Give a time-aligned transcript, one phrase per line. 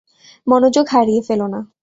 [0.47, 1.59] মনোযোগ হারিয়ে ফেলো না।